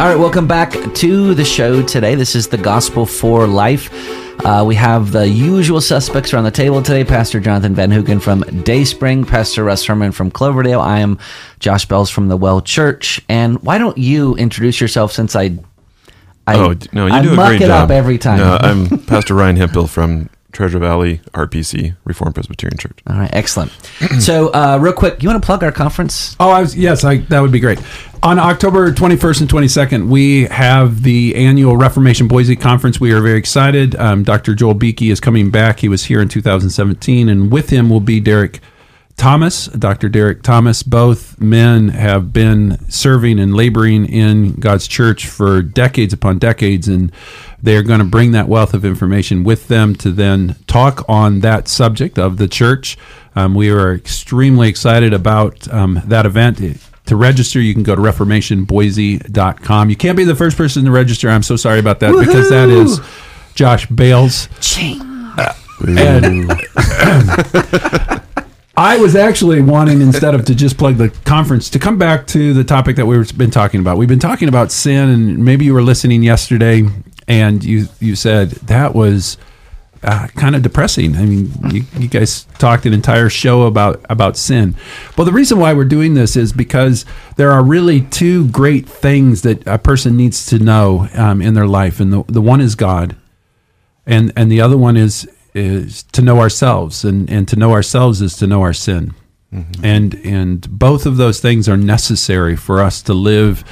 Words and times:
All 0.00 0.06
right, 0.06 0.16
welcome 0.16 0.46
back 0.46 0.72
to 0.94 1.34
the 1.34 1.44
show 1.44 1.82
today. 1.82 2.14
This 2.14 2.34
is 2.34 2.48
the 2.48 2.56
Gospel 2.56 3.04
for 3.04 3.46
Life. 3.46 3.90
Uh, 4.42 4.64
we 4.66 4.74
have 4.74 5.12
the 5.12 5.28
usual 5.28 5.82
suspects 5.82 6.32
around 6.32 6.44
the 6.44 6.50
table 6.50 6.80
today 6.80 7.04
Pastor 7.04 7.38
Jonathan 7.38 7.74
Van 7.74 7.90
Hoogen 7.90 8.18
from 8.18 8.40
Dayspring, 8.62 9.26
Pastor 9.26 9.62
Russ 9.62 9.84
Herman 9.84 10.12
from 10.12 10.30
Cloverdale. 10.30 10.80
I 10.80 11.00
am 11.00 11.18
Josh 11.58 11.84
Bales 11.84 12.08
from 12.08 12.28
the 12.28 12.38
Well 12.38 12.62
Church. 12.62 13.20
And 13.28 13.62
why 13.62 13.76
don't 13.76 13.98
you 13.98 14.36
introduce 14.36 14.80
yourself 14.80 15.12
since 15.12 15.36
I. 15.36 15.58
I 16.46 16.56
oh 16.56 16.74
no, 16.94 17.06
you 17.06 17.12
I 17.12 17.20
do 17.20 17.34
a 17.34 17.36
great 17.36 17.60
it 17.60 17.66
job 17.66 17.84
up 17.84 17.90
every 17.90 18.16
time. 18.16 18.38
No, 18.38 18.56
I'm 18.58 19.04
Pastor 19.04 19.34
Ryan 19.34 19.56
Hemphill 19.56 19.86
from 19.86 20.30
Treasure 20.52 20.78
Valley 20.78 21.20
RPC 21.32 21.96
Reformed 22.04 22.34
Presbyterian 22.34 22.78
Church. 22.78 22.98
All 23.06 23.16
right, 23.16 23.30
excellent. 23.32 23.72
so, 24.20 24.48
uh, 24.48 24.78
real 24.80 24.92
quick, 24.92 25.22
you 25.22 25.28
want 25.28 25.42
to 25.42 25.46
plug 25.46 25.62
our 25.62 25.72
conference? 25.72 26.36
Oh, 26.40 26.50
I 26.50 26.60
was 26.60 26.76
yes, 26.76 27.04
I, 27.04 27.18
that 27.18 27.40
would 27.40 27.52
be 27.52 27.60
great. 27.60 27.80
On 28.22 28.38
October 28.38 28.92
21st 28.92 29.40
and 29.40 29.50
22nd, 29.50 30.08
we 30.08 30.42
have 30.44 31.02
the 31.02 31.34
annual 31.36 31.78
Reformation 31.78 32.28
Boise 32.28 32.54
Conference. 32.54 33.00
We 33.00 33.12
are 33.12 33.20
very 33.22 33.38
excited. 33.38 33.96
Um, 33.96 34.24
Dr. 34.24 34.54
Joel 34.54 34.74
Beeke 34.74 35.02
is 35.02 35.20
coming 35.20 35.50
back. 35.50 35.80
He 35.80 35.88
was 35.88 36.04
here 36.04 36.20
in 36.20 36.28
2017, 36.28 37.30
and 37.30 37.50
with 37.50 37.70
him 37.70 37.88
will 37.88 38.00
be 38.00 38.20
Derek 38.20 38.60
Thomas, 39.20 39.66
Dr. 39.66 40.08
Derek 40.08 40.42
Thomas. 40.42 40.82
Both 40.82 41.38
men 41.38 41.90
have 41.90 42.32
been 42.32 42.78
serving 42.88 43.38
and 43.38 43.54
laboring 43.54 44.06
in 44.06 44.54
God's 44.54 44.88
church 44.88 45.26
for 45.26 45.60
decades 45.60 46.14
upon 46.14 46.38
decades, 46.38 46.88
and 46.88 47.12
they're 47.62 47.82
going 47.82 47.98
to 47.98 48.06
bring 48.06 48.32
that 48.32 48.48
wealth 48.48 48.72
of 48.72 48.82
information 48.82 49.44
with 49.44 49.68
them 49.68 49.94
to 49.96 50.10
then 50.10 50.56
talk 50.66 51.04
on 51.06 51.40
that 51.40 51.68
subject 51.68 52.18
of 52.18 52.38
the 52.38 52.48
church. 52.48 52.96
Um, 53.36 53.54
we 53.54 53.68
are 53.68 53.92
extremely 53.92 54.70
excited 54.70 55.12
about 55.12 55.70
um, 55.70 56.00
that 56.06 56.24
event. 56.24 56.80
To 57.04 57.14
register, 57.14 57.60
you 57.60 57.74
can 57.74 57.82
go 57.82 57.94
to 57.94 58.00
reformationboise.com. 58.00 59.90
You 59.90 59.96
can't 59.96 60.16
be 60.16 60.24
the 60.24 60.34
first 60.34 60.56
person 60.56 60.86
to 60.86 60.90
register. 60.90 61.28
I'm 61.28 61.42
so 61.42 61.56
sorry 61.56 61.78
about 61.78 62.00
that 62.00 62.16
because 62.18 62.48
that 62.48 62.70
is 62.70 63.02
Josh 63.54 63.86
Bales. 63.88 64.48
Ching. 64.62 64.98
And 65.86 66.50
I 68.80 68.96
was 68.96 69.14
actually 69.14 69.60
wanting, 69.60 70.00
instead 70.00 70.34
of 70.34 70.46
to 70.46 70.54
just 70.54 70.78
plug 70.78 70.96
the 70.96 71.10
conference, 71.26 71.68
to 71.68 71.78
come 71.78 71.98
back 71.98 72.26
to 72.28 72.54
the 72.54 72.64
topic 72.64 72.96
that 72.96 73.04
we've 73.04 73.36
been 73.36 73.50
talking 73.50 73.78
about. 73.78 73.98
We've 73.98 74.08
been 74.08 74.18
talking 74.18 74.48
about 74.48 74.72
sin, 74.72 75.10
and 75.10 75.44
maybe 75.44 75.66
you 75.66 75.74
were 75.74 75.82
listening 75.82 76.22
yesterday, 76.22 76.88
and 77.28 77.62
you 77.62 77.88
you 78.00 78.16
said 78.16 78.52
that 78.52 78.94
was 78.94 79.36
uh, 80.02 80.28
kind 80.28 80.56
of 80.56 80.62
depressing. 80.62 81.14
I 81.14 81.26
mean, 81.26 81.52
you, 81.70 81.84
you 81.98 82.08
guys 82.08 82.44
talked 82.56 82.86
an 82.86 82.94
entire 82.94 83.28
show 83.28 83.64
about 83.64 84.02
about 84.08 84.38
sin. 84.38 84.74
Well, 85.14 85.26
the 85.26 85.32
reason 85.32 85.58
why 85.58 85.74
we're 85.74 85.84
doing 85.84 86.14
this 86.14 86.34
is 86.34 86.54
because 86.54 87.04
there 87.36 87.50
are 87.50 87.62
really 87.62 88.00
two 88.00 88.48
great 88.48 88.88
things 88.88 89.42
that 89.42 89.66
a 89.66 89.76
person 89.76 90.16
needs 90.16 90.46
to 90.46 90.58
know 90.58 91.06
um, 91.12 91.42
in 91.42 91.52
their 91.52 91.66
life, 91.66 92.00
and 92.00 92.10
the 92.10 92.24
the 92.28 92.40
one 92.40 92.62
is 92.62 92.76
God, 92.76 93.14
and 94.06 94.32
and 94.36 94.50
the 94.50 94.62
other 94.62 94.78
one 94.78 94.96
is 94.96 95.28
is 95.54 96.04
to 96.04 96.22
know 96.22 96.38
ourselves 96.38 97.04
and 97.04 97.28
and 97.30 97.48
to 97.48 97.56
know 97.56 97.72
ourselves 97.72 98.20
is 98.22 98.36
to 98.36 98.46
know 98.46 98.62
our 98.62 98.72
sin. 98.72 99.14
And 99.82 100.14
and 100.24 100.70
both 100.70 101.06
of 101.06 101.16
those 101.16 101.40
things 101.40 101.68
are 101.68 101.76
necessary 101.76 102.56
for 102.56 102.80
us 102.80 103.02
to 103.02 103.14
live 103.14 103.64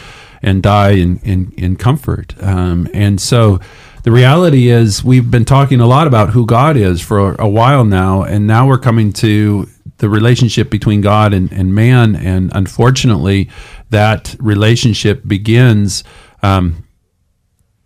and 0.43 0.63
die 0.63 0.91
in 0.91 1.19
in, 1.19 1.53
in 1.57 1.77
comfort. 1.77 2.35
Um, 2.43 2.89
and 2.93 3.21
so 3.21 3.61
the 4.03 4.11
reality 4.11 4.69
is 4.69 5.05
we've 5.05 5.31
been 5.31 5.45
talking 5.45 5.81
a 5.81 5.87
lot 5.87 6.07
about 6.07 6.31
who 6.31 6.47
God 6.47 6.77
is 6.77 7.01
for 7.01 7.35
a 7.35 7.49
while 7.49 7.85
now 7.85 8.23
and 8.23 8.47
now 8.47 8.67
we're 8.67 8.79
coming 8.79 9.13
to 9.15 9.69
the 9.99 10.09
relationship 10.09 10.71
between 10.71 11.01
God 11.01 11.35
and, 11.35 11.53
and 11.53 11.75
man 11.75 12.17
and 12.17 12.51
unfortunately 12.55 13.51
that 13.91 14.35
relationship 14.39 15.27
begins 15.27 16.05
um, 16.43 16.85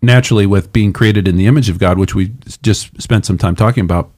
naturally 0.02 0.46
with 0.46 0.72
being 0.72 0.92
created 0.92 1.28
in 1.28 1.36
the 1.36 1.46
image 1.46 1.68
of 1.68 1.78
God, 1.78 1.98
which 1.98 2.14
we 2.14 2.32
just 2.62 3.00
spent 3.00 3.24
some 3.24 3.38
time 3.38 3.56
talking 3.56 3.84
about, 3.84 4.10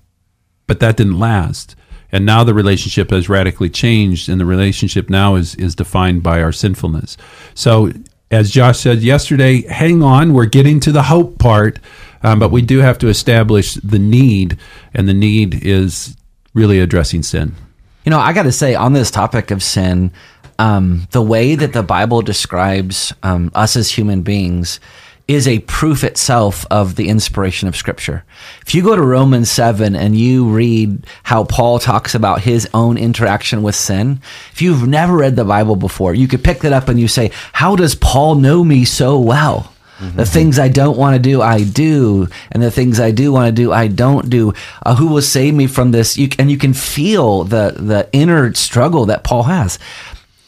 but 0.66 0.80
that 0.80 0.96
didn't 0.96 1.18
last. 1.18 1.76
And 2.10 2.24
now 2.24 2.42
the 2.42 2.54
relationship 2.54 3.10
has 3.10 3.28
radically 3.28 3.68
changed, 3.68 4.28
and 4.28 4.40
the 4.40 4.46
relationship 4.46 5.10
now 5.10 5.34
is 5.34 5.54
is 5.56 5.74
defined 5.74 6.22
by 6.22 6.42
our 6.42 6.52
sinfulness. 6.52 7.16
So, 7.54 7.92
as 8.30 8.50
Josh 8.50 8.78
said 8.78 9.00
yesterday, 9.00 9.62
hang 9.62 10.02
on, 10.02 10.32
we're 10.32 10.46
getting 10.46 10.80
to 10.80 10.92
the 10.92 11.02
hope 11.02 11.38
part, 11.38 11.80
um, 12.22 12.38
but 12.38 12.50
we 12.50 12.62
do 12.62 12.78
have 12.78 12.98
to 12.98 13.08
establish 13.08 13.74
the 13.74 13.98
need, 13.98 14.58
and 14.94 15.08
the 15.08 15.14
need 15.14 15.66
is 15.66 16.16
really 16.54 16.78
addressing 16.78 17.22
sin. 17.22 17.56
You 18.04 18.10
know, 18.10 18.20
I 18.20 18.32
got 18.32 18.44
to 18.44 18.52
say, 18.52 18.74
on 18.74 18.92
this 18.92 19.10
topic 19.10 19.50
of 19.50 19.62
sin, 19.62 20.12
um, 20.58 21.08
the 21.10 21.22
way 21.22 21.54
that 21.56 21.72
the 21.72 21.82
Bible 21.82 22.22
describes 22.22 23.12
um, 23.22 23.50
us 23.54 23.76
as 23.76 23.90
human 23.90 24.22
beings 24.22 24.78
is 25.26 25.48
a 25.48 25.60
proof 25.60 26.04
itself 26.04 26.66
of 26.70 26.96
the 26.96 27.08
inspiration 27.08 27.66
of 27.66 27.76
Scripture. 27.76 28.24
If 28.66 28.74
you 28.74 28.82
go 28.82 28.94
to 28.94 29.02
Romans 29.02 29.50
7 29.50 29.96
and 29.96 30.16
you 30.16 30.48
read 30.48 31.06
how 31.22 31.44
Paul 31.44 31.78
talks 31.78 32.14
about 32.14 32.42
his 32.42 32.68
own 32.74 32.98
interaction 32.98 33.62
with 33.62 33.74
sin, 33.74 34.20
if 34.52 34.60
you've 34.60 34.86
never 34.86 35.16
read 35.16 35.36
the 35.36 35.44
Bible 35.44 35.76
before, 35.76 36.14
you 36.14 36.28
could 36.28 36.44
pick 36.44 36.60
that 36.60 36.74
up 36.74 36.88
and 36.88 37.00
you 37.00 37.08
say, 37.08 37.30
How 37.52 37.74
does 37.74 37.94
Paul 37.94 38.34
know 38.34 38.62
me 38.62 38.84
so 38.84 39.18
well? 39.18 39.74
The 40.16 40.26
things 40.26 40.58
I 40.58 40.68
don't 40.68 40.98
want 40.98 41.14
to 41.14 41.22
do, 41.22 41.40
I 41.40 41.62
do, 41.62 42.28
and 42.50 42.62
the 42.62 42.70
things 42.70 42.98
I 43.00 43.10
do 43.10 43.32
want 43.32 43.48
to 43.48 43.62
do, 43.62 43.72
I 43.72 43.86
don't 43.86 44.28
do. 44.28 44.52
Uh, 44.82 44.96
who 44.96 45.06
will 45.06 45.22
save 45.22 45.54
me 45.54 45.66
from 45.66 45.92
this? 45.92 46.18
You, 46.18 46.28
and 46.38 46.50
you 46.50 46.58
can 46.58 46.74
feel 46.74 47.44
the 47.44 47.74
the 47.76 48.08
inner 48.12 48.52
struggle 48.54 49.06
that 49.06 49.24
Paul 49.24 49.44
has. 49.44 49.78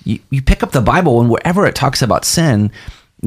You, 0.04 0.19
you 0.31 0.42
pick 0.42 0.62
up 0.62 0.72
the 0.72 0.81
Bible, 0.81 1.20
and 1.20 1.31
wherever 1.31 1.65
it 1.66 1.75
talks 1.75 2.03
about 2.03 2.25
sin, 2.25 2.70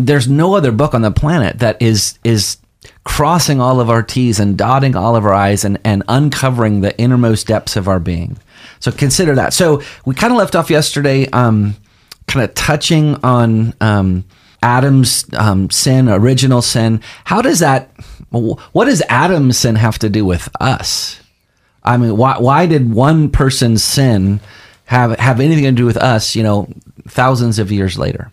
there's 0.06 0.28
no 0.28 0.56
other 0.56 0.72
book 0.72 0.94
on 0.94 1.02
the 1.02 1.12
planet 1.12 1.60
that 1.60 1.82
is 1.82 2.18
is 2.24 2.58
crossing 3.04 3.60
all 3.60 3.80
of 3.80 3.90
our 3.90 4.04
T's 4.04 4.40
and 4.40 4.58
dotting 4.58 4.96
all 4.96 5.16
of 5.16 5.26
our 5.26 5.34
I's 5.34 5.66
and, 5.66 5.80
and 5.84 6.04
uncovering 6.08 6.82
the 6.82 6.98
innermost 7.00 7.48
depths 7.48 7.76
of 7.76 7.88
our 7.88 8.00
being. 8.00 8.38
So 8.80 8.92
consider 8.92 9.36
that. 9.36 9.54
So 9.54 9.82
we 10.06 10.16
kind 10.16 10.32
of 10.32 10.38
left 10.38 10.56
off 10.56 10.70
yesterday, 10.70 11.28
um, 11.30 11.76
kind 12.28 12.48
of 12.48 12.56
touching 12.56 13.16
on 13.24 13.74
um, 13.82 14.24
Adam's 14.62 15.26
um, 15.34 15.70
sin, 15.70 16.08
original 16.10 16.62
sin. 16.62 17.02
How 17.26 17.42
does 17.42 17.60
that? 17.60 17.92
What 18.30 18.86
does 18.86 19.02
Adam's 19.10 19.58
sin 19.58 19.76
have 19.76 19.98
to 20.00 20.10
do 20.10 20.24
with 20.24 20.48
us? 20.60 21.20
I 21.84 21.98
mean, 21.98 22.16
why 22.16 22.38
why 22.38 22.66
did 22.68 22.94
one 22.94 23.30
person's 23.32 23.84
sin 23.84 24.40
have 24.86 25.18
have 25.20 25.40
anything 25.40 25.64
to 25.64 25.72
do 25.72 25.86
with 25.86 25.98
us? 25.98 26.36
You 26.36 26.44
know, 26.44 26.70
thousands 27.08 27.60
of 27.60 27.72
years 27.72 27.98
later. 27.98 28.32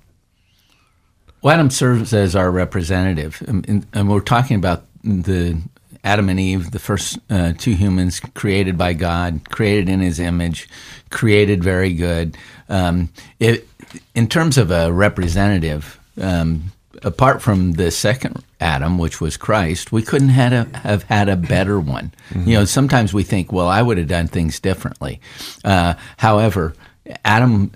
Well, 1.42 1.54
Adam 1.54 1.70
serves 1.70 2.12
as 2.12 2.34
our 2.34 2.50
representative, 2.50 3.42
and, 3.46 3.68
and- 3.68 3.86
and 3.92 4.08
we're 4.08 4.20
talking 4.20 4.56
about 4.56 4.84
the 5.04 5.58
Adam 6.02 6.28
and 6.28 6.38
Eve, 6.40 6.70
the 6.70 6.78
first 6.78 7.18
uh, 7.30 7.52
two 7.58 7.72
humans 7.74 8.20
created 8.34 8.78
by 8.78 8.92
God, 8.92 9.48
created 9.50 9.88
in 9.88 10.00
His 10.00 10.18
image, 10.20 10.68
created 11.10 11.62
very 11.62 11.92
good. 11.92 12.36
Um, 12.68 13.10
it, 13.40 13.68
in 14.14 14.28
terms 14.28 14.56
of 14.58 14.70
a 14.70 14.92
representative, 14.92 15.98
um, 16.20 16.72
apart 17.02 17.42
from 17.42 17.72
the 17.72 17.90
second 17.90 18.42
Adam, 18.60 18.98
which 18.98 19.20
was 19.20 19.36
Christ, 19.36 19.92
we 19.92 20.02
couldn't 20.02 20.30
had 20.30 20.52
a, 20.52 20.64
have 20.78 21.02
had 21.04 21.28
a 21.28 21.36
better 21.36 21.78
one. 21.78 22.12
You 22.34 22.54
know, 22.58 22.64
sometimes 22.64 23.12
we 23.12 23.22
think, 23.22 23.52
well, 23.52 23.68
I 23.68 23.82
would 23.82 23.98
have 23.98 24.08
done 24.08 24.28
things 24.28 24.58
differently. 24.60 25.20
Uh, 25.64 25.94
however, 26.18 26.74
Adam 27.24 27.70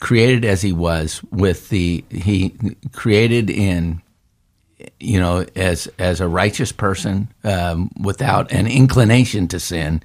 created 0.00 0.44
as 0.44 0.62
he 0.62 0.72
was 0.72 1.22
with 1.30 1.68
the 1.68 2.04
he 2.10 2.54
created 2.92 3.50
in 3.50 4.01
you 5.00 5.20
know 5.20 5.44
as 5.56 5.88
as 5.98 6.20
a 6.20 6.28
righteous 6.28 6.72
person 6.72 7.28
um, 7.44 7.90
without 8.00 8.50
an 8.52 8.66
inclination 8.66 9.48
to 9.48 9.60
sin 9.60 10.02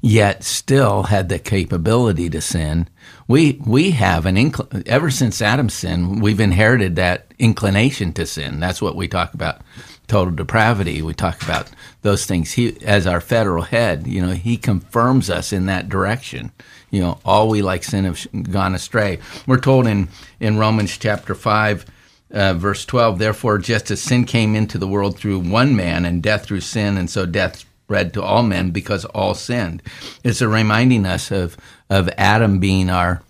yet 0.00 0.44
still 0.44 1.04
had 1.04 1.28
the 1.28 1.38
capability 1.38 2.30
to 2.30 2.40
sin 2.40 2.88
we 3.28 3.60
we 3.64 3.90
have 3.92 4.26
an 4.26 4.36
incl- 4.36 4.86
ever 4.86 5.10
since 5.10 5.42
Adam's 5.42 5.74
sin 5.74 6.20
we've 6.20 6.40
inherited 6.40 6.96
that 6.96 7.26
inclination 7.38 8.12
to 8.14 8.26
sin. 8.26 8.60
That's 8.60 8.80
what 8.80 8.96
we 8.96 9.08
talk 9.08 9.34
about 9.34 9.60
total 10.06 10.32
depravity. 10.34 11.02
We 11.02 11.12
talk 11.14 11.42
about 11.42 11.70
those 12.02 12.24
things. 12.24 12.52
He 12.52 12.80
as 12.82 13.06
our 13.06 13.20
federal 13.20 13.62
head 13.62 14.06
you 14.06 14.24
know 14.24 14.32
he 14.32 14.56
confirms 14.56 15.28
us 15.30 15.52
in 15.52 15.66
that 15.66 15.88
direction. 15.88 16.52
You 16.90 17.00
know 17.00 17.18
all 17.24 17.48
we 17.48 17.62
like 17.62 17.84
sin 17.84 18.04
have 18.04 18.26
gone 18.50 18.74
astray. 18.74 19.18
We're 19.46 19.60
told 19.60 19.86
in 19.86 20.08
in 20.40 20.58
Romans 20.58 20.96
chapter 20.96 21.34
5 21.34 21.84
uh, 22.30 22.54
verse 22.54 22.84
12 22.84 23.18
therefore 23.18 23.58
just 23.58 23.90
as 23.90 24.00
sin 24.00 24.24
came 24.24 24.54
into 24.54 24.78
the 24.78 24.88
world 24.88 25.18
through 25.18 25.38
one 25.38 25.76
man 25.76 26.04
and 26.04 26.22
death 26.22 26.46
through 26.46 26.60
sin 26.60 26.96
and 26.96 27.08
so 27.10 27.26
death 27.26 27.58
spread 27.58 28.12
to 28.12 28.22
all 28.22 28.42
men 28.42 28.70
because 28.70 29.04
all 29.06 29.34
sinned 29.34 29.82
it's 30.24 30.40
a 30.40 30.48
reminding 30.48 31.06
us 31.06 31.30
of 31.30 31.56
of 31.88 32.08
adam 32.18 32.58
being 32.58 32.90
our 32.90 33.22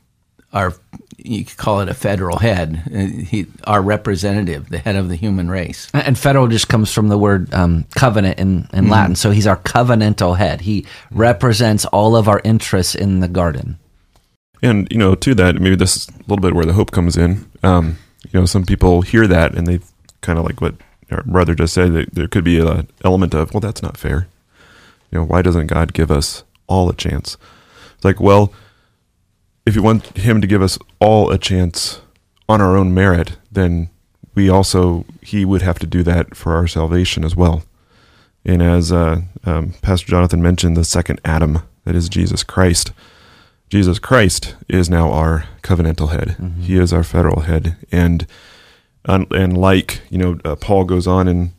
our 0.53 0.75
you 1.19 1.45
could 1.45 1.57
call 1.57 1.81
it 1.81 1.89
a 1.89 1.95
federal 1.95 2.39
head 2.39 2.83
uh, 2.87 2.99
he, 2.99 3.47
our 3.65 3.83
representative 3.83 4.71
the 4.71 4.79
head 4.79 4.97
of 4.97 5.09
the 5.09 5.17
human 5.17 5.51
race 5.51 5.91
And 6.07 6.19
federal 6.19 6.47
just 6.49 6.69
comes 6.69 6.93
from 6.93 7.09
the 7.09 7.19
word 7.19 7.53
um, 7.53 7.85
covenant 7.97 8.39
in, 8.39 8.69
in 8.73 8.89
Latin. 8.89 9.17
So 9.17 9.31
he's 9.31 9.47
our 9.47 9.57
covenantal 9.57 10.37
head. 10.37 10.61
He 10.61 10.87
represents 11.11 11.85
all 11.87 12.15
of 12.15 12.29
our 12.29 12.41
interests 12.45 12.95
in 12.95 13.21
the 13.21 13.29
garden. 13.29 13.79
And 14.63 14.87
you 14.91 14.99
know, 14.99 15.15
to 15.17 15.35
that, 15.35 15.57
maybe 15.57 15.75
this 15.75 15.97
is 15.97 16.09
a 16.09 16.19
little 16.29 16.39
bit 16.39 16.55
where 16.55 16.65
the 16.65 16.75
hope 16.75 16.91
comes 16.91 17.17
in. 17.17 17.51
Um, 17.63 17.99
you 18.33 18.41
know, 18.41 18.47
some 18.47 18.65
people 18.65 19.03
hear 19.03 19.27
that 19.27 19.55
and 19.55 19.67
they 19.67 19.81
kind 20.21 20.39
of 20.39 20.45
like 20.45 20.61
what 20.61 20.75
our 21.11 21.23
brother 21.23 21.55
just 21.55 21.75
said. 21.75 21.93
That 21.93 22.15
there 22.15 22.29
could 22.29 22.45
be 22.45 22.59
an 22.59 22.89
element 23.05 23.35
of, 23.35 23.53
well, 23.53 23.61
that's 23.61 23.83
not 23.83 23.97
fair. 23.97 24.29
You 25.11 25.19
know, 25.19 25.25
why 25.25 25.43
doesn't 25.43 25.69
God 25.69 25.93
give 25.93 26.11
us 26.11 26.45
all 26.67 26.89
a 26.89 26.95
chance? 26.95 27.37
It's 27.95 28.05
like, 28.05 28.21
well, 28.21 28.53
if 29.65 29.75
you 29.75 29.83
want 29.83 30.17
Him 30.19 30.41
to 30.41 30.47
give 30.47 30.63
us 30.63 30.79
all 31.01 31.31
a 31.31 31.39
chance 31.39 32.01
on 32.49 32.61
our 32.61 32.77
own 32.77 32.95
merit, 32.95 33.37
then 33.51 33.91
we 34.35 34.49
also 34.49 35.05
He 35.23 35.45
would 35.45 35.63
have 35.63 35.79
to 35.81 35.87
do 35.87 36.03
that 36.03 36.37
for 36.37 36.55
our 36.55 36.67
salvation 36.67 37.25
as 37.25 37.37
well. 37.37 37.63
And 38.45 38.63
as 38.63 38.93
uh, 38.93 39.23
um, 39.45 39.75
Pastor 39.83 40.07
Jonathan 40.07 40.41
mentioned, 40.41 40.77
the 40.77 40.85
second 40.85 41.21
Adam, 41.25 41.63
that 41.85 41.97
is 41.97 42.09
Jesus 42.09 42.45
Christ. 42.45 42.93
Jesus 43.69 43.99
Christ 43.99 44.55
is 44.69 44.89
now 44.89 45.11
our 45.11 45.45
covenantal 45.63 46.11
head. 46.11 46.37
Mm-hmm. 46.39 46.63
He 46.63 46.77
is 46.79 46.93
our 46.93 47.03
federal 47.03 47.41
head, 47.41 47.77
and 47.91 48.27
and, 49.05 49.57
like 49.57 50.01
you 50.11 50.19
know, 50.19 50.39
uh, 50.45 50.57
Paul 50.57 50.85
goes 50.85 51.07
on 51.07 51.29
in 51.29 51.53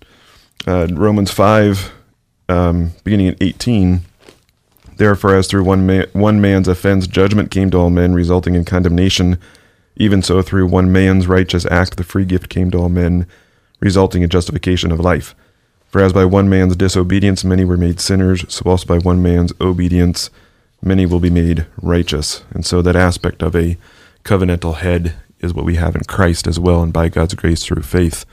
uh, 0.65 0.87
Romans 0.91 1.31
five, 1.31 1.91
um, 2.49 2.91
beginning 3.03 3.27
at 3.27 3.41
eighteen. 3.41 4.01
Therefore, 4.97 5.35
as 5.35 5.47
through 5.47 5.63
one 5.63 5.85
man, 5.85 6.07
one 6.13 6.41
man's 6.41 6.67
offense, 6.67 7.07
judgment 7.07 7.51
came 7.51 7.69
to 7.71 7.77
all 7.77 7.89
men, 7.89 8.13
resulting 8.13 8.55
in 8.55 8.65
condemnation. 8.65 9.37
Even 9.95 10.21
so, 10.21 10.41
through 10.41 10.67
one 10.67 10.91
man's 10.91 11.27
righteous 11.27 11.65
act, 11.67 11.97
the 11.97 12.03
free 12.03 12.25
gift 12.25 12.49
came 12.49 12.71
to 12.71 12.77
all 12.77 12.89
men, 12.89 13.27
resulting 13.79 14.21
in 14.21 14.29
justification 14.29 14.91
of 14.91 14.99
life. 14.99 15.35
For 15.89 16.01
as 16.01 16.13
by 16.13 16.25
one 16.25 16.49
man's 16.49 16.75
disobedience 16.75 17.43
many 17.43 17.63
were 17.65 17.77
made 17.77 17.99
sinners, 17.99 18.45
so 18.47 18.69
also 18.69 18.85
by 18.85 18.97
one 18.97 19.21
man's 19.21 19.53
obedience 19.59 20.29
many 20.81 21.05
will 21.05 21.19
be 21.19 21.29
made 21.29 21.65
righteous. 21.81 22.43
And 22.51 22.65
so 22.65 22.81
that 22.81 22.95
aspect 22.95 23.41
of 23.41 23.55
a 23.55 23.77
covenantal 24.23 24.75
head 24.77 25.15
is 25.39 25.53
what 25.53 25.65
we 25.65 25.75
have 25.75 25.95
in 25.95 26.03
Christ 26.03 26.47
as 26.47 26.59
well, 26.59 26.81
and 26.81 26.91
by 26.91 27.09
God's 27.09 27.35
grace 27.35 27.63
through 27.63 27.83
faith, 27.83 28.25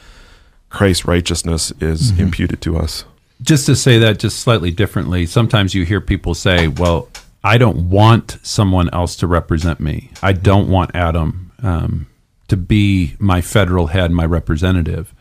Christ's 0.71 1.05
righteousness 1.05 1.73
is 1.81 2.19
imputed 2.19 2.61
to 2.63 2.77
us. 2.79 3.05
just 3.43 3.67
to 3.67 3.77
say 3.77 3.99
that 3.99 4.19
just 4.19 4.39
slightly 4.41 4.71
differently, 4.71 5.27
sometimes 5.27 5.75
you 5.75 5.85
hear 5.85 6.01
people 6.01 6.35
say, 6.35 6.69
"Well, 6.69 7.09
I 7.43 7.59
don't 7.59 7.91
want 7.91 8.39
someone 8.43 8.89
else 8.93 9.17
to 9.17 9.27
represent 9.27 9.81
me. 9.81 10.11
I 10.23 10.33
don't 10.33 10.69
want 10.69 10.93
Adam 10.95 11.53
um, 11.63 12.07
to 12.49 12.57
be 12.57 13.17
my 13.19 13.41
federal 13.41 13.89
head, 13.89 14.11
my 14.13 14.25
representative." 14.25 15.13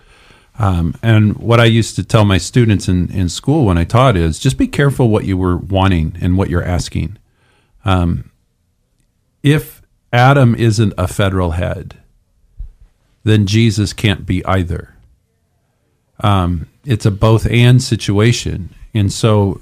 Um, 0.60 0.96
and 1.02 1.38
what 1.38 1.60
I 1.60 1.66
used 1.66 1.96
to 1.96 2.04
tell 2.04 2.26
my 2.26 2.38
students 2.38 2.88
in, 2.88 3.10
in 3.12 3.28
school 3.28 3.66
when 3.66 3.78
I 3.78 3.86
taught 3.86 4.16
is 4.16 4.38
just 4.38 4.58
be 4.58 4.68
careful 4.68 5.10
what 5.10 5.26
you 5.26 5.36
were 5.36 5.58
wanting 5.58 6.16
and 6.22 6.38
what 6.38 6.50
you're 6.50 6.64
asking. 6.64 7.18
Um, 7.86 8.32
if 9.42 9.82
Adam 10.12 10.54
isn't 10.56 10.94
a 10.98 11.08
federal 11.08 11.52
head, 11.52 11.98
then 13.24 13.48
Jesus 13.48 13.94
can't 13.94 14.26
be 14.26 14.46
either 14.46 14.94
it's 16.86 17.06
a 17.06 17.12
both 17.12 17.46
and 17.50 17.82
situation. 17.82 18.74
And 18.94 19.12
so 19.12 19.62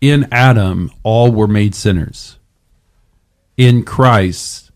in 0.00 0.28
Adam, 0.32 0.90
all 1.02 1.30
were 1.30 1.48
made 1.48 1.74
sinners. 1.74 2.38
In 3.56 3.84
Christ, 3.84 4.70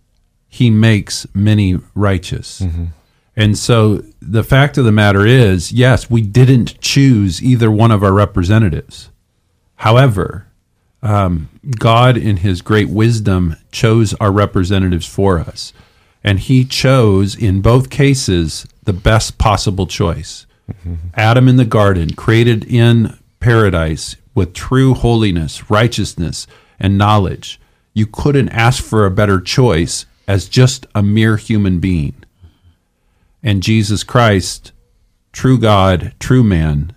he 0.48 0.70
makes 0.70 1.26
many 1.34 1.78
righteous. 1.94 2.60
And 3.38 3.56
so 3.56 4.02
the 4.20 4.42
fact 4.42 4.78
of 4.78 4.84
the 4.84 4.90
matter 4.90 5.24
is, 5.24 5.70
yes, 5.70 6.10
we 6.10 6.22
didn't 6.22 6.80
choose 6.80 7.40
either 7.40 7.70
one 7.70 7.92
of 7.92 8.02
our 8.02 8.12
representatives. 8.12 9.10
However, 9.76 10.48
um, 11.04 11.48
God, 11.78 12.16
in 12.16 12.38
his 12.38 12.62
great 12.62 12.88
wisdom, 12.88 13.54
chose 13.70 14.12
our 14.14 14.32
representatives 14.32 15.06
for 15.06 15.38
us. 15.38 15.72
And 16.24 16.40
he 16.40 16.64
chose, 16.64 17.36
in 17.36 17.60
both 17.62 17.90
cases, 17.90 18.66
the 18.82 18.92
best 18.92 19.38
possible 19.38 19.86
choice. 19.86 20.44
Adam 21.14 21.46
in 21.46 21.54
the 21.54 21.64
garden, 21.64 22.14
created 22.14 22.64
in 22.64 23.16
paradise 23.38 24.16
with 24.34 24.52
true 24.52 24.94
holiness, 24.94 25.70
righteousness, 25.70 26.48
and 26.80 26.98
knowledge. 26.98 27.60
You 27.94 28.06
couldn't 28.06 28.48
ask 28.48 28.82
for 28.82 29.06
a 29.06 29.12
better 29.12 29.40
choice 29.40 30.06
as 30.26 30.48
just 30.48 30.86
a 30.92 31.04
mere 31.04 31.36
human 31.36 31.78
being. 31.78 32.16
And 33.42 33.62
Jesus 33.62 34.04
Christ, 34.04 34.72
true 35.32 35.58
God, 35.58 36.14
true 36.18 36.42
man, 36.42 36.94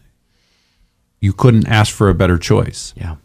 you 1.19 1.33
couldn't 1.33 1.67
ask 1.67 1.93
for 1.93 2.09
a 2.09 2.15
better 2.15 2.37
choice. 2.37 2.93
Yeah. 2.97 3.15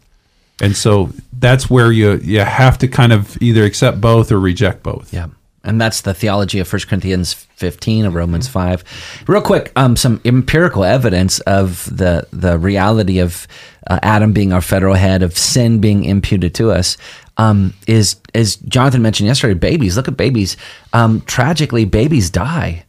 And 0.61 0.75
so 0.75 1.11
that's 1.33 1.69
where 1.69 1.91
you 1.91 2.17
you 2.17 2.39
have 2.39 2.77
to 2.79 2.87
kind 2.87 3.13
of 3.13 3.39
either 3.41 3.63
accept 3.63 4.01
both 4.01 4.31
or 4.31 4.39
reject 4.39 4.83
both. 4.83 5.13
Yeah. 5.13 5.27
And 5.63 5.81
that's 5.81 6.01
the 6.01 6.13
theology 6.13 6.59
of 6.59 6.71
1 6.71 6.83
Corinthians 6.87 7.33
15 7.33 8.05
of 8.05 8.15
Romans 8.15 8.47
5. 8.47 9.25
Real 9.27 9.41
quick, 9.41 9.73
um, 9.75 9.97
some 9.97 10.21
empirical 10.23 10.85
evidence 10.85 11.41
of 11.41 11.85
the, 11.95 12.25
the 12.31 12.57
reality 12.57 13.19
of 13.19 13.47
uh, 13.87 13.99
Adam 14.01 14.31
being 14.31 14.53
our 14.53 14.61
federal 14.61 14.93
head, 14.93 15.23
of 15.23 15.37
sin 15.37 15.81
being 15.81 16.05
imputed 16.05 16.55
to 16.55 16.71
us, 16.71 16.95
um, 17.35 17.73
is, 17.85 18.15
as 18.33 18.55
Jonathan 18.55 19.01
mentioned 19.01 19.27
yesterday, 19.27 19.55
babies. 19.55 19.97
Look 19.97 20.07
at 20.07 20.15
babies. 20.15 20.55
Um, 20.93 21.19
tragically, 21.21 21.83
babies 21.83 22.29
die. 22.29 22.85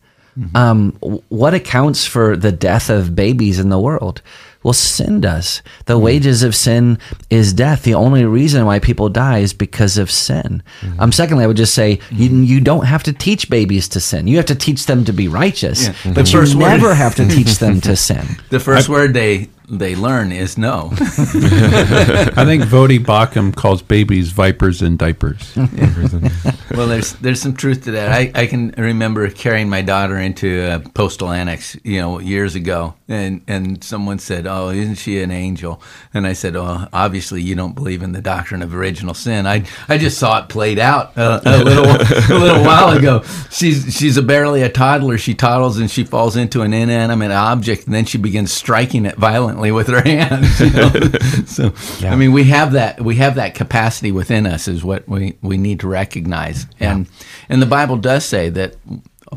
Um, 0.55 0.93
what 1.29 1.55
accounts 1.55 2.05
for 2.07 2.37
the 2.37 2.53
death 2.53 2.91
of 2.91 3.15
babies 3.17 3.59
in 3.59 3.69
the 3.71 3.79
world? 3.81 4.23
Well, 4.63 4.73
sin 4.75 5.21
does. 5.21 5.63
The 5.87 5.99
wages 5.99 6.43
of 6.43 6.55
sin 6.55 6.99
is 7.31 7.53
death. 7.53 7.85
The 7.85 7.95
only 7.95 8.25
reason 8.25 8.67
why 8.67 8.81
people 8.81 9.09
die 9.09 9.39
is 9.39 9.53
because 9.53 9.99
of 9.99 10.11
sin. 10.11 10.63
Um, 10.99 11.13
secondly, 11.13 11.45
I 11.45 11.47
would 11.47 11.57
just 11.57 11.75
say 11.75 12.01
you, 12.11 12.29
you 12.43 12.61
don't 12.61 12.85
have 12.85 13.05
to 13.05 13.13
teach 13.13 13.49
babies 13.49 13.89
to 13.91 14.01
sin. 14.01 14.27
You 14.27 14.37
have 14.37 14.47
to 14.47 14.55
teach 14.57 14.87
them 14.87 15.05
to 15.05 15.13
be 15.13 15.29
righteous, 15.29 15.87
Yeah. 15.87 15.95
but 16.07 16.15
The 16.25 16.31
you 16.33 16.39
first 16.41 16.55
word- 16.57 16.69
never 16.69 16.93
have 16.95 17.15
to 17.17 17.27
teach 17.37 17.59
them 17.59 17.81
to 17.83 17.95
sin. 17.97 18.27
The 18.51 18.61
first 18.61 18.89
word 18.89 19.15
they 19.15 19.49
they 19.71 19.95
learn 19.95 20.33
is 20.33 20.57
no. 20.57 20.89
I 20.93 22.45
think 22.45 22.65
Voddie 22.65 22.99
Baucham 22.99 23.55
calls 23.55 23.83
babies 23.83 24.31
vipers 24.31 24.81
in 24.81 24.97
diapers. 24.97 25.55
well, 26.71 26.87
there's 26.87 27.13
there's 27.15 27.41
some 27.41 27.55
truth 27.55 27.85
to 27.85 27.91
that. 27.93 28.11
I, 28.11 28.31
I 28.35 28.47
can 28.47 28.71
remember 28.79 29.29
carrying 29.31 29.69
my 29.69 29.83
daughter 29.83 30.17
into 30.17 30.75
a 30.75 30.81
postal 30.91 31.31
annex, 31.31 31.77
you 31.85 32.01
know, 32.01 32.19
years 32.19 32.55
ago, 32.55 32.95
and 33.09 33.43
and 33.47 33.85
someone 33.85 34.19
said, 34.19 34.47
"Oh, 34.47 34.71
isn't 34.71 34.97
she 34.97 35.23
an 35.23 35.31
angel?" 35.31 35.83
And 36.15 36.27
I 36.27 36.33
said, 36.33 36.57
"Oh, 36.57 36.87
obviously 36.93 37.43
you 37.43 37.55
don't 37.55 37.75
believe 37.75 38.03
in 38.03 38.13
the 38.13 38.23
doctrine 38.23 38.63
of 38.63 38.75
original 38.75 39.15
sin." 39.15 39.47
I 39.47 39.65
I 39.89 39.99
just 39.99 40.19
saw 40.19 40.43
it 40.43 40.49
played 40.49 40.79
out 40.79 41.17
uh, 41.19 41.41
a 41.45 41.63
little 41.63 41.85
a 42.37 42.39
little 42.39 42.65
while 42.65 42.97
ago. 42.97 43.23
She's 43.51 43.95
she's 43.95 44.17
a 44.17 44.23
barely 44.23 44.63
a 44.63 44.71
toddler. 44.71 45.19
She 45.19 45.35
toddles 45.35 45.79
and 45.79 45.91
she 45.91 46.05
falls 46.05 46.37
into 46.37 46.63
an 46.63 46.73
inanimate 46.73 47.33
object, 47.33 47.85
and 47.85 47.95
then 47.95 48.07
she 48.07 48.17
begins 48.17 48.51
striking 48.51 49.05
it 49.05 49.17
violently 49.17 49.58
with 49.59 49.89
her 49.89 50.01
hands. 50.05 50.61
you 50.61 50.71
know? 50.71 50.91
so 51.47 51.73
I 52.07 52.17
mean, 52.17 52.33
we 52.33 52.45
have 52.45 52.73
that 52.73 53.01
we 53.01 53.17
have 53.17 53.35
that 53.37 53.55
capacity 53.55 54.13
within 54.13 54.47
us 54.47 54.69
is 54.69 54.85
what 54.85 55.09
we, 55.09 55.37
we 55.43 55.57
need 55.59 55.81
to 55.81 55.89
recognize, 55.89 56.67
and 56.81 57.09
and 57.49 57.61
the 57.61 57.67
Bible 57.67 57.97
does 57.97 58.25
say 58.25 58.49
that 58.51 58.77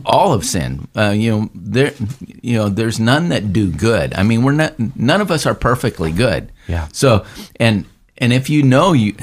all 0.05 0.33
of 0.33 0.45
sin. 0.45 0.87
Uh, 0.95 1.09
you 1.09 1.31
know, 1.31 1.49
there 1.53 1.93
you 2.41 2.57
know, 2.57 2.69
there's 2.69 2.99
none 2.99 3.29
that 3.29 3.53
do 3.53 3.71
good. 3.71 4.13
I 4.13 4.23
mean, 4.23 4.43
we're 4.43 4.53
not 4.53 4.75
none 4.95 5.21
of 5.21 5.31
us 5.31 5.45
are 5.45 5.55
perfectly 5.55 6.11
good. 6.11 6.51
Yeah. 6.67 6.87
So 6.93 7.25
and 7.59 7.85
and 8.17 8.33
if 8.33 8.49
you 8.49 8.63
know 8.63 8.93
you 8.93 9.15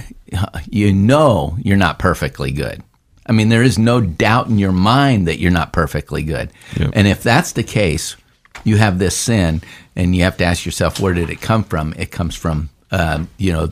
you 0.69 0.93
know 0.93 1.57
you're 1.63 1.77
not 1.77 1.99
perfectly 1.99 2.53
good. 2.53 2.83
I 3.27 3.33
mean, 3.33 3.51
there 3.51 3.63
is 3.63 3.79
no 3.79 4.01
doubt 4.01 4.49
in 4.49 4.59
your 4.59 4.73
mind 4.73 5.29
that 5.29 5.39
you're 5.39 5.51
not 5.51 5.73
perfectly 5.73 6.23
good. 6.23 6.51
Yep. 6.79 6.93
And 6.95 7.07
if 7.07 7.23
that's 7.23 7.53
the 7.53 7.63
case, 7.63 8.17
you 8.65 8.77
have 8.77 8.99
this 8.99 9.17
sin, 9.17 9.63
and 9.97 10.15
you 10.15 10.25
have 10.25 10.37
to 10.39 10.45
ask 10.45 10.65
yourself, 10.65 11.01
where 11.01 11.15
did 11.15 11.31
it 11.31 11.41
come 11.41 11.65
from? 11.65 11.95
It 11.99 12.11
comes 12.11 12.35
from, 12.35 12.71
um, 12.91 13.29
you 13.37 13.53
know, 13.53 13.71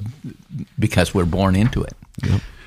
because 0.79 1.15
we're 1.15 1.25
born 1.25 1.57
into 1.57 1.83
it. 1.83 1.95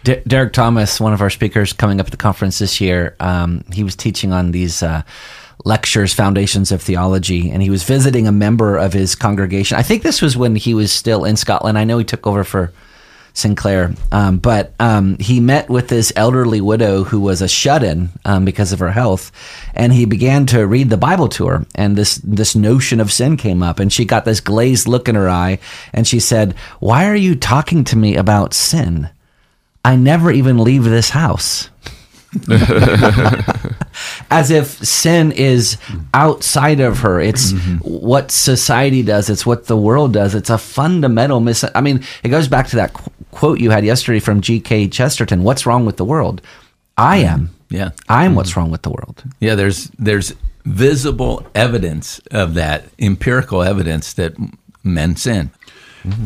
D- 0.03 0.21
Derek 0.27 0.53
Thomas, 0.53 0.99
one 0.99 1.13
of 1.13 1.21
our 1.21 1.29
speakers 1.29 1.73
coming 1.73 1.99
up 1.99 2.07
at 2.07 2.11
the 2.11 2.17
conference 2.17 2.59
this 2.59 2.79
year, 2.79 3.15
um, 3.19 3.63
he 3.73 3.83
was 3.83 3.95
teaching 3.95 4.31
on 4.31 4.51
these 4.51 4.81
uh, 4.81 5.01
lectures, 5.65 6.13
Foundations 6.13 6.71
of 6.71 6.81
Theology, 6.81 7.51
and 7.51 7.61
he 7.61 7.69
was 7.69 7.83
visiting 7.83 8.27
a 8.27 8.31
member 8.31 8.77
of 8.77 8.93
his 8.93 9.15
congregation. 9.15 9.77
I 9.77 9.83
think 9.83 10.03
this 10.03 10.21
was 10.21 10.37
when 10.37 10.55
he 10.55 10.73
was 10.73 10.91
still 10.91 11.25
in 11.25 11.35
Scotland. 11.35 11.77
I 11.77 11.83
know 11.83 11.97
he 11.97 12.05
took 12.05 12.25
over 12.25 12.43
for 12.43 12.71
Sinclair, 13.39 13.93
um, 14.11 14.37
but 14.37 14.73
um, 14.79 15.17
he 15.17 15.39
met 15.39 15.69
with 15.69 15.87
this 15.87 16.13
elderly 16.15 16.61
widow 16.61 17.03
who 17.03 17.19
was 17.19 17.41
a 17.41 17.47
shut-in 17.47 18.09
um, 18.25 18.45
because 18.45 18.71
of 18.71 18.79
her 18.79 18.91
health, 18.91 19.31
and 19.73 19.93
he 19.93 20.05
began 20.05 20.45
to 20.47 20.67
read 20.67 20.89
the 20.89 20.97
Bible 20.97 21.29
to 21.29 21.47
her. 21.47 21.65
And 21.75 21.95
this 21.95 22.15
this 22.23 22.55
notion 22.55 22.99
of 22.99 23.11
sin 23.11 23.37
came 23.37 23.63
up, 23.63 23.79
and 23.79 23.91
she 23.91 24.05
got 24.05 24.25
this 24.25 24.41
glazed 24.41 24.87
look 24.87 25.07
in 25.07 25.15
her 25.15 25.29
eye, 25.29 25.59
and 25.93 26.07
she 26.07 26.19
said, 26.19 26.53
"Why 26.79 27.07
are 27.07 27.15
you 27.15 27.35
talking 27.35 27.83
to 27.85 27.97
me 27.97 28.15
about 28.15 28.53
sin?" 28.53 29.09
I 29.83 29.95
never 29.95 30.29
even 30.29 30.57
leave 30.57 30.83
this 30.83 31.11
house. 31.11 31.69
As 34.31 34.51
if 34.51 34.67
sin 34.85 35.31
is 35.31 35.77
outside 36.13 36.79
of 36.79 36.99
her. 36.99 37.19
It's 37.19 37.51
mm-hmm. 37.51 37.77
what 37.77 38.31
society 38.31 39.01
does. 39.01 39.29
It's 39.29 39.45
what 39.45 39.65
the 39.65 39.77
world 39.77 40.13
does. 40.13 40.35
It's 40.35 40.49
a 40.49 40.57
fundamental 40.57 41.39
mis. 41.39 41.65
I 41.73 41.81
mean, 41.81 42.03
it 42.23 42.29
goes 42.29 42.47
back 42.47 42.67
to 42.67 42.75
that 42.75 42.93
qu- 42.93 43.11
quote 43.31 43.59
you 43.59 43.71
had 43.71 43.83
yesterday 43.83 44.19
from 44.19 44.41
G.K. 44.41 44.89
Chesterton. 44.89 45.43
What's 45.43 45.65
wrong 45.65 45.85
with 45.85 45.97
the 45.97 46.05
world? 46.05 46.41
I 46.97 47.17
am. 47.17 47.49
Yeah. 47.69 47.91
I'm 48.07 48.29
mm-hmm. 48.29 48.35
what's 48.35 48.55
wrong 48.55 48.71
with 48.71 48.81
the 48.81 48.89
world. 48.89 49.23
Yeah, 49.39 49.55
there's 49.55 49.89
there's 49.97 50.33
visible 50.65 51.45
evidence 51.55 52.19
of 52.31 52.53
that, 52.53 52.85
empirical 52.99 53.63
evidence 53.63 54.13
that 54.13 54.35
men 54.83 55.15
sin. 55.15 55.51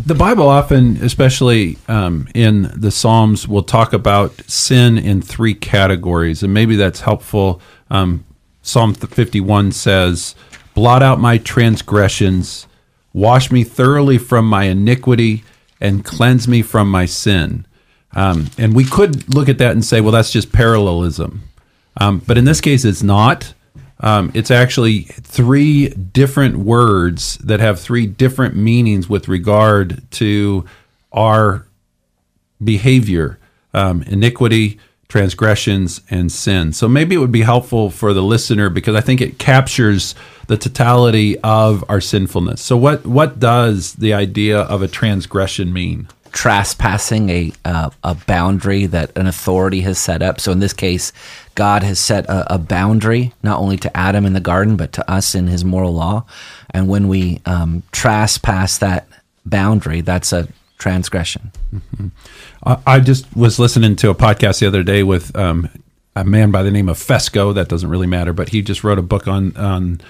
The 0.05 0.15
Bible 0.15 0.47
often, 0.47 0.97
especially 0.97 1.77
um, 1.87 2.27
in 2.33 2.71
the 2.75 2.91
Psalms, 2.91 3.47
will 3.47 3.63
talk 3.63 3.93
about 3.93 4.33
sin 4.49 4.97
in 4.97 5.21
three 5.21 5.53
categories, 5.53 6.43
and 6.43 6.53
maybe 6.53 6.75
that's 6.75 7.01
helpful. 7.01 7.61
Um, 7.89 8.25
Psalm 8.61 8.93
51 8.93 9.71
says, 9.71 10.35
Blot 10.73 11.03
out 11.03 11.19
my 11.19 11.37
transgressions, 11.37 12.67
wash 13.13 13.51
me 13.51 13.63
thoroughly 13.63 14.17
from 14.17 14.47
my 14.47 14.65
iniquity, 14.65 15.43
and 15.79 16.03
cleanse 16.03 16.47
me 16.47 16.61
from 16.61 16.89
my 16.89 17.05
sin. 17.05 17.65
Um, 18.15 18.49
and 18.57 18.75
we 18.75 18.85
could 18.85 19.33
look 19.33 19.49
at 19.49 19.57
that 19.57 19.71
and 19.71 19.83
say, 19.83 20.01
well, 20.01 20.11
that's 20.11 20.31
just 20.31 20.51
parallelism. 20.51 21.43
Um, 21.97 22.19
but 22.25 22.37
in 22.37 22.45
this 22.45 22.61
case, 22.61 22.85
it's 22.85 23.03
not. 23.03 23.53
Um, 24.03 24.31
it's 24.33 24.51
actually 24.51 25.03
three 25.03 25.87
different 25.87 26.57
words 26.57 27.37
that 27.37 27.61
have 27.61 27.79
three 27.79 28.05
different 28.05 28.53
meanings 28.53 29.07
with 29.07 29.29
regard 29.29 30.03
to 30.11 30.65
our 31.13 31.65
behavior 32.61 33.39
um, 33.73 34.03
iniquity, 34.03 34.77
transgressions, 35.07 36.01
and 36.09 36.31
sin. 36.31 36.73
So 36.73 36.87
maybe 36.87 37.15
it 37.15 37.17
would 37.17 37.31
be 37.31 37.41
helpful 37.41 37.89
for 37.89 38.13
the 38.13 38.21
listener 38.21 38.69
because 38.69 38.93
I 38.93 39.01
think 39.01 39.19
it 39.19 39.39
captures 39.39 40.13
the 40.47 40.57
totality 40.57 41.39
of 41.39 41.83
our 41.89 42.01
sinfulness. 42.01 42.61
So, 42.61 42.77
what, 42.77 43.07
what 43.07 43.39
does 43.39 43.93
the 43.93 44.13
idea 44.13 44.59
of 44.59 44.83
a 44.83 44.87
transgression 44.87 45.73
mean? 45.73 46.07
Trespassing 46.33 47.29
a 47.29 47.51
uh, 47.63 47.91
a 48.03 48.15
boundary 48.15 48.85
that 48.87 49.15
an 49.17 49.27
authority 49.27 49.81
has 49.81 49.97
set 49.97 50.21
up. 50.21 50.41
So 50.41 50.51
in 50.51 50.59
this 50.59 50.73
case, 50.73 51.13
God 51.55 51.83
has 51.83 51.99
set 51.99 52.25
a, 52.25 52.55
a, 52.55 52.57
boundary 52.57 53.33
not 53.43 53.59
only 53.59 53.77
to 53.77 53.95
Adam 53.95 54.25
in 54.25 54.33
the 54.33 54.39
garden 54.39 54.75
but 54.75 54.91
to 54.93 55.09
us 55.09 55.35
in 55.35 55.47
His 55.47 55.63
moral 55.63 55.93
law. 55.93 56.25
And 56.71 56.89
when 56.89 57.07
we 57.07 57.39
um, 57.45 57.83
trespass 57.91 58.79
that 58.79 59.07
boundary, 59.45 60.01
that's 60.01 60.33
a 60.33 60.47
transgression. 60.79 61.51
Mm-hmm. 61.73 62.07
I 62.85 62.99
just 62.99 63.35
was 63.35 63.59
listening 63.59 63.95
to 63.97 64.09
a 64.09 64.15
podcast 64.15 64.59
the 64.59 64.67
other 64.67 64.83
day 64.83 65.03
with 65.03 65.35
um, 65.35 65.69
a 66.15 66.23
man 66.23 66.51
by 66.51 66.63
the 66.63 66.71
name 66.71 66.89
of 66.89 66.97
Fesko. 66.97 67.53
That 67.53 67.67
doesn't 67.67 67.89
really 67.89 68.07
matter, 68.07 68.33
but 68.33 68.49
he 68.49 68.61
just 68.61 68.83
wrote 68.83 68.99
a 68.99 69.03
book 69.03 69.27
on 69.27 69.55
on 69.57 70.01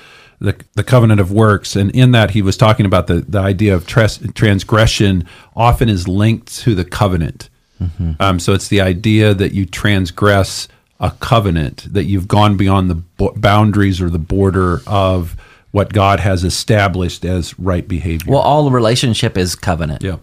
the, 0.43 0.61
the 0.73 0.83
covenant 0.83 1.21
of 1.21 1.31
works. 1.31 1.75
And 1.75 1.89
in 1.91 2.11
that, 2.11 2.31
he 2.31 2.41
was 2.41 2.57
talking 2.57 2.85
about 2.85 3.07
the, 3.07 3.21
the 3.21 3.39
idea 3.39 3.73
of 3.73 3.87
transgression 3.87 5.25
often 5.55 5.87
is 5.87 6.07
linked 6.07 6.53
to 6.59 6.75
the 6.75 6.83
covenant. 6.83 7.49
Mm-hmm. 7.81 8.11
Um, 8.19 8.39
so 8.39 8.53
it's 8.53 8.67
the 8.67 8.81
idea 8.81 9.33
that 9.33 9.53
you 9.53 9.65
transgress 9.65 10.67
a 10.99 11.11
covenant, 11.11 11.91
that 11.93 12.03
you've 12.03 12.27
gone 12.27 12.57
beyond 12.57 12.89
the 12.89 12.95
bo- 12.95 13.33
boundaries 13.37 14.01
or 14.01 14.09
the 14.09 14.19
border 14.19 14.81
of 14.85 15.37
what 15.71 15.93
God 15.93 16.19
has 16.19 16.43
established 16.43 17.23
as 17.23 17.57
right 17.57 17.87
behavior. 17.87 18.33
Well, 18.33 18.41
all 18.41 18.69
relationship 18.69 19.37
is 19.37 19.55
covenant. 19.55 20.03
Yeah. 20.03 20.17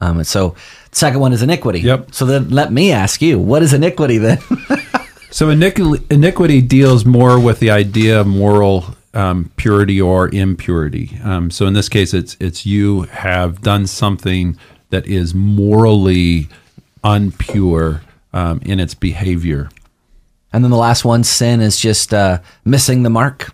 Um, 0.00 0.18
and 0.18 0.26
so, 0.26 0.56
second 0.90 1.20
one 1.20 1.32
is 1.32 1.42
iniquity. 1.42 1.80
Yep. 1.80 2.14
So 2.14 2.26
then, 2.26 2.50
let 2.50 2.72
me 2.72 2.92
ask 2.92 3.22
you, 3.22 3.38
what 3.38 3.62
is 3.62 3.72
iniquity 3.72 4.18
then? 4.18 4.38
so 5.30 5.48
iniquity, 5.48 6.04
iniquity 6.10 6.60
deals 6.60 7.04
more 7.06 7.38
with 7.38 7.60
the 7.60 7.70
idea 7.70 8.20
of 8.20 8.26
moral 8.26 8.95
um, 9.16 9.50
purity 9.56 10.00
or 10.00 10.28
impurity. 10.28 11.18
Um, 11.24 11.50
so 11.50 11.66
in 11.66 11.72
this 11.72 11.88
case, 11.88 12.12
it's 12.12 12.36
it's 12.38 12.66
you 12.66 13.02
have 13.02 13.62
done 13.62 13.86
something 13.86 14.56
that 14.90 15.06
is 15.06 15.34
morally 15.34 16.48
unpure 17.02 18.02
um, 18.32 18.60
in 18.64 18.78
its 18.78 18.94
behavior. 18.94 19.70
And 20.52 20.62
then 20.62 20.70
the 20.70 20.76
last 20.76 21.04
one, 21.04 21.24
sin, 21.24 21.60
is 21.60 21.78
just 21.78 22.14
uh, 22.14 22.40
missing 22.64 23.02
the 23.02 23.10
mark. 23.10 23.52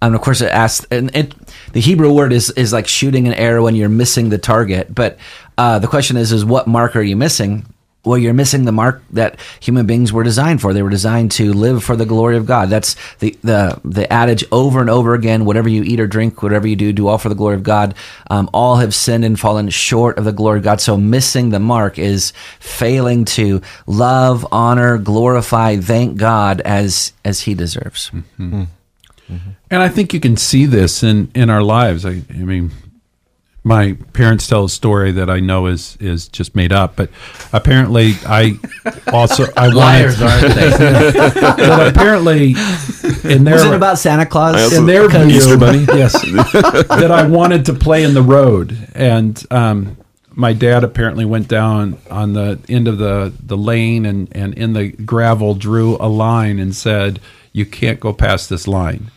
And 0.00 0.14
of 0.14 0.20
course, 0.20 0.40
it 0.40 0.50
asks, 0.50 0.84
and 0.90 1.14
it, 1.14 1.34
the 1.72 1.80
Hebrew 1.80 2.12
word 2.12 2.32
is 2.32 2.50
is 2.50 2.72
like 2.72 2.88
shooting 2.88 3.28
an 3.28 3.34
arrow 3.34 3.64
when 3.64 3.76
you're 3.76 3.88
missing 3.88 4.30
the 4.30 4.38
target. 4.38 4.92
But 4.94 5.18
uh, 5.56 5.78
the 5.78 5.86
question 5.86 6.16
is, 6.16 6.32
is 6.32 6.44
what 6.44 6.66
mark 6.66 6.96
are 6.96 7.02
you 7.02 7.16
missing? 7.16 7.66
Well, 8.04 8.18
you're 8.18 8.34
missing 8.34 8.64
the 8.64 8.72
mark 8.72 9.02
that 9.10 9.38
human 9.60 9.86
beings 9.86 10.12
were 10.12 10.24
designed 10.24 10.60
for. 10.60 10.72
They 10.72 10.82
were 10.82 10.90
designed 10.90 11.30
to 11.32 11.52
live 11.52 11.84
for 11.84 11.94
the 11.94 12.04
glory 12.04 12.36
of 12.36 12.46
God. 12.46 12.68
That's 12.68 12.96
the 13.20 13.36
the 13.42 13.80
the 13.84 14.12
adage 14.12 14.44
over 14.50 14.80
and 14.80 14.90
over 14.90 15.14
again. 15.14 15.44
Whatever 15.44 15.68
you 15.68 15.84
eat 15.84 16.00
or 16.00 16.08
drink, 16.08 16.42
whatever 16.42 16.66
you 16.66 16.74
do, 16.74 16.92
do 16.92 17.06
all 17.06 17.18
for 17.18 17.28
the 17.28 17.36
glory 17.36 17.54
of 17.54 17.62
God. 17.62 17.94
Um, 18.28 18.50
all 18.52 18.76
have 18.76 18.92
sinned 18.92 19.24
and 19.24 19.38
fallen 19.38 19.68
short 19.68 20.18
of 20.18 20.24
the 20.24 20.32
glory 20.32 20.58
of 20.58 20.64
God. 20.64 20.80
So 20.80 20.96
missing 20.96 21.50
the 21.50 21.60
mark 21.60 21.96
is 21.96 22.32
failing 22.58 23.24
to 23.26 23.62
love, 23.86 24.44
honor, 24.50 24.98
glorify, 24.98 25.76
thank 25.76 26.16
God 26.16 26.60
as 26.62 27.12
as 27.24 27.42
He 27.42 27.54
deserves. 27.54 28.10
Mm-hmm. 28.10 28.62
Mm-hmm. 29.30 29.50
And 29.70 29.82
I 29.82 29.88
think 29.88 30.12
you 30.12 30.18
can 30.18 30.36
see 30.36 30.66
this 30.66 31.04
in 31.04 31.30
in 31.36 31.50
our 31.50 31.62
lives. 31.62 32.04
I, 32.04 32.22
I 32.30 32.42
mean 32.42 32.72
my 33.64 33.92
parents 34.12 34.48
tell 34.48 34.64
a 34.64 34.68
story 34.68 35.12
that 35.12 35.30
I 35.30 35.38
know 35.40 35.66
is 35.66 35.96
is 36.00 36.28
just 36.28 36.56
made 36.56 36.72
up, 36.72 36.96
but 36.96 37.10
apparently 37.52 38.14
I 38.26 38.58
also 39.12 39.44
I 39.56 39.68
liars 39.68 40.20
wanted, 40.20 40.42
aren't 40.42 40.54
they? 40.54 41.12
but 41.56 41.88
apparently 41.88 42.54
in 43.22 43.44
their 43.44 43.54
was 43.54 43.64
it 43.64 43.74
about 43.74 43.98
Santa 43.98 44.26
Claus 44.26 44.56
also, 44.56 44.78
in 44.78 44.86
their 44.86 45.08
view, 45.08 45.36
Easter 45.36 45.56
Bunny? 45.56 45.84
Yes, 45.84 46.20
that 46.22 47.10
I 47.12 47.26
wanted 47.26 47.66
to 47.66 47.72
play 47.74 48.02
in 48.02 48.14
the 48.14 48.22
road, 48.22 48.76
and 48.94 49.40
um, 49.52 49.96
my 50.30 50.52
dad 50.52 50.82
apparently 50.82 51.24
went 51.24 51.46
down 51.46 51.98
on 52.10 52.32
the 52.32 52.58
end 52.68 52.88
of 52.88 52.98
the 52.98 53.32
the 53.44 53.56
lane 53.56 54.06
and 54.06 54.28
and 54.34 54.54
in 54.54 54.72
the 54.72 54.88
gravel 54.88 55.54
drew 55.54 55.96
a 56.00 56.08
line 56.08 56.58
and 56.58 56.74
said, 56.74 57.20
"You 57.52 57.64
can't 57.64 58.00
go 58.00 58.12
past 58.12 58.50
this 58.50 58.66
line." 58.66 59.12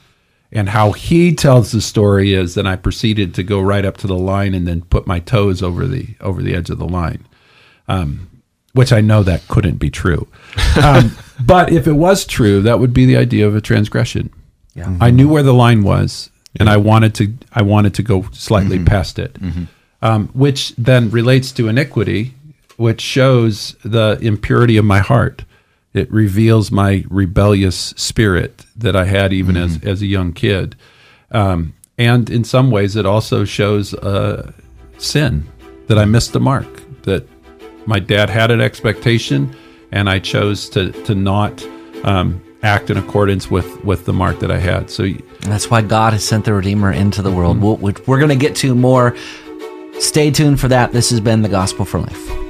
And 0.56 0.70
how 0.70 0.94
he 0.94 1.36
tells 1.36 1.74
the 1.74 1.82
story 1.82 2.34
is 2.34 2.56
that 2.56 2.66
I 2.66 2.78
proceeded 2.78 3.34
to 3.36 3.44
go 3.44 3.60
right 3.60 3.84
up 3.84 3.98
to 3.98 4.08
the 4.08 4.18
line 4.18 4.54
and 4.54 4.66
then 4.66 4.84
put 4.84 5.06
my 5.06 5.20
toes 5.20 5.62
over 5.62 5.86
the 5.86 6.16
over 6.22 6.42
the 6.42 6.56
edge 6.56 6.70
of 6.70 6.80
the 6.80 6.88
line, 6.88 7.28
um, 7.90 8.30
which 8.72 8.94
I 8.94 9.02
know 9.02 9.22
that 9.22 9.50
couldn't 9.50 9.78
be 9.78 9.90
true. 9.92 10.28
Um, 10.82 11.18
but 11.40 11.72
if 11.72 11.88
it 11.88 11.94
was 11.94 12.26
true, 12.26 12.62
that 12.62 12.80
would 12.80 12.94
be 12.94 13.06
the 13.06 13.16
idea 13.16 13.48
of 13.48 13.56
a 13.56 13.62
transgression. 13.62 14.30
Yeah. 14.74 14.86
Mm-hmm. 14.86 15.04
I 15.04 15.10
knew 15.10 15.30
where 15.30 15.44
the 15.44 15.54
line 15.54 15.84
was, 15.84 16.30
and 16.60 16.70
I 16.70 16.78
wanted 16.78 17.16
to 17.16 17.34
I 17.54 17.62
wanted 17.62 17.94
to 17.96 18.04
go 18.04 18.26
slightly 18.32 18.78
mm-hmm. 18.78 18.86
past 18.86 19.20
it, 19.20 19.34
mm-hmm. 19.34 19.64
um, 20.02 20.28
which 20.30 20.74
then 20.78 21.10
relates 21.12 21.52
to 21.54 21.68
iniquity, 21.68 22.34
which 22.78 23.02
shows 23.02 23.76
the 23.84 24.18
impurity 24.22 24.78
of 24.78 24.86
my 24.86 25.00
heart 25.00 25.44
it 25.96 26.12
reveals 26.12 26.72
my 26.72 27.06
rebellious 27.10 27.94
spirit 27.96 28.66
that 28.75 28.96
I 28.98 29.06
had 29.06 29.32
even 29.32 29.56
mm-hmm. 29.56 29.88
as, 29.88 29.94
as 29.94 30.02
a 30.02 30.06
young 30.06 30.34
kid. 30.34 30.75
Um, 31.32 31.74
and 31.98 32.30
in 32.30 32.44
some 32.44 32.70
ways, 32.70 32.98
it 32.98 33.06
also 33.06 33.46
shows 33.46 33.94
uh, 33.94 34.52
sin 34.98 35.48
that 35.88 35.98
I 35.98 36.04
missed 36.04 36.34
the 36.34 36.42
mark, 36.42 36.68
that 37.04 37.25
my 37.88 38.00
dad 38.00 38.30
had 38.30 38.52
an 38.52 38.60
expectation, 38.60 39.56
and 39.94 40.10
I 40.10 40.20
chose 40.20 40.68
to, 40.72 40.92
to 41.04 41.16
not 41.16 41.66
um, 42.04 42.44
act 42.62 42.90
in 42.90 42.98
accordance 42.98 43.50
with, 43.50 43.86
with 43.86 44.06
the 44.06 44.14
mark 44.14 44.40
that 44.40 44.52
I 44.52 44.60
had. 44.60 44.90
So 44.90 45.08
that's 45.42 45.72
why 45.72 45.82
God 45.82 46.12
has 46.12 46.28
sent 46.28 46.44
the 46.44 46.54
Redeemer 46.54 46.92
into 46.92 47.22
the 47.22 47.32
world. 47.32 47.58
Mm-hmm. 47.58 47.82
we 47.82 47.94
we're 48.06 48.20
going 48.20 48.30
to 48.30 48.36
get 48.36 48.58
to 48.58 48.75
more. 48.75 49.16
Stay 50.00 50.30
tuned 50.30 50.60
for 50.60 50.68
that. 50.68 50.92
This 50.92 51.10
has 51.12 51.22
been 51.22 51.42
the 51.42 51.48
Gospel 51.48 51.86
for 51.86 52.02
Life. 52.02 52.45